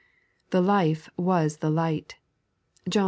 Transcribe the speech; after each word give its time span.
"Me 0.51 0.59
Life 0.59 1.09
was 1.15 1.57
the 1.57 1.69
Light" 1.69 2.15
(John 2.89 2.99
i. 2.99 2.99